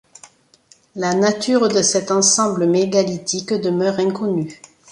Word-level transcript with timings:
La 0.95 1.13
nature 1.13 1.67
de 1.69 1.83
cet 1.83 2.09
ensemble 2.09 2.65
mégalithique 2.65 3.53
demeure 3.53 3.99
inconnue. 3.99 4.59